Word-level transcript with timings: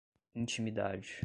intimidade 0.35 1.19